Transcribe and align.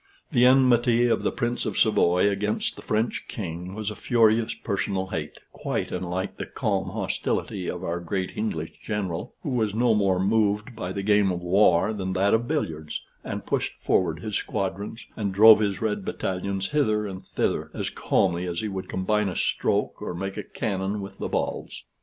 The 0.31 0.47
enmity 0.47 1.05
of 1.05 1.21
the 1.21 1.31
Prince 1.31 1.63
of 1.67 1.77
Savoy 1.77 2.27
against 2.27 2.75
the 2.75 2.81
French 2.81 3.25
king 3.27 3.75
was 3.75 3.91
a 3.91 3.95
furious 3.95 4.55
personal 4.55 5.05
hate, 5.09 5.37
quite 5.53 5.91
unlike 5.91 6.37
the 6.37 6.47
calm 6.47 6.89
hostility 6.89 7.67
of 7.67 7.83
our 7.83 7.99
great 7.99 8.35
English 8.35 8.79
general, 8.83 9.35
who 9.43 9.51
was 9.51 9.75
no 9.75 9.93
more 9.93 10.19
moved 10.19 10.75
by 10.75 10.91
the 10.91 11.03
game 11.03 11.31
of 11.31 11.41
war 11.43 11.93
than 11.93 12.13
that 12.13 12.33
of 12.33 12.47
billiards, 12.47 12.99
and 13.23 13.45
pushed 13.45 13.73
forward 13.79 14.21
his 14.21 14.35
squadrons, 14.35 15.05
and 15.15 15.35
drove 15.35 15.59
his 15.59 15.81
red 15.83 16.03
battalions 16.03 16.69
hither 16.69 17.05
and 17.05 17.27
thither 17.35 17.69
as 17.75 17.91
calmly 17.91 18.47
as 18.47 18.61
he 18.61 18.67
would 18.67 18.89
combine 18.89 19.29
a 19.29 19.35
stroke 19.35 20.01
or 20.01 20.15
make 20.15 20.35
a 20.35 20.41
cannon 20.41 20.99
with 21.01 21.19
the 21.19 21.27
balls. 21.29 21.83